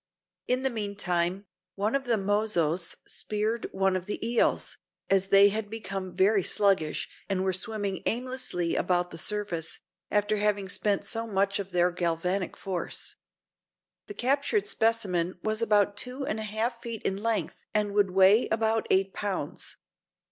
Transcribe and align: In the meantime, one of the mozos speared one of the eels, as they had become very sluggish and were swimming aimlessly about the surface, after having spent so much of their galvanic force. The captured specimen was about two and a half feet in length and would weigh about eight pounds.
In 0.47 0.63
the 0.63 0.71
meantime, 0.71 1.45
one 1.75 1.93
of 1.93 2.05
the 2.05 2.17
mozos 2.17 2.95
speared 3.05 3.67
one 3.71 3.95
of 3.95 4.07
the 4.07 4.17
eels, 4.27 4.79
as 5.11 5.27
they 5.27 5.49
had 5.49 5.69
become 5.69 6.15
very 6.15 6.41
sluggish 6.41 7.07
and 7.29 7.43
were 7.43 7.53
swimming 7.53 8.01
aimlessly 8.07 8.75
about 8.75 9.11
the 9.11 9.19
surface, 9.19 9.77
after 10.09 10.37
having 10.37 10.69
spent 10.69 11.05
so 11.05 11.27
much 11.27 11.59
of 11.59 11.71
their 11.71 11.91
galvanic 11.91 12.57
force. 12.57 13.13
The 14.07 14.15
captured 14.15 14.65
specimen 14.65 15.37
was 15.43 15.61
about 15.61 15.95
two 15.97 16.25
and 16.25 16.39
a 16.39 16.49
half 16.49 16.81
feet 16.81 17.03
in 17.03 17.21
length 17.21 17.63
and 17.71 17.93
would 17.93 18.09
weigh 18.09 18.47
about 18.49 18.87
eight 18.89 19.13
pounds. 19.13 19.77